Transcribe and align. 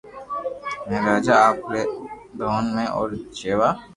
ھين 0.87 1.01
راجا 1.07 1.35
آپري 1.49 1.81
دوھن 2.37 2.65
۾ 2.81 2.83
اوري 2.95 3.17
ݾيوا 3.37 3.69